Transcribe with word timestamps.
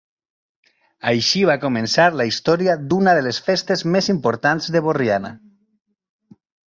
Així 1.11 1.41
va 1.49 1.57
començar 1.65 2.07
la 2.21 2.27
història 2.29 2.77
d'una 2.93 3.13
de 3.19 3.23
les 3.27 3.41
festes 3.49 3.85
més 3.97 4.09
importants 4.15 4.71
de 4.77 4.83
Borriana. 4.87 5.33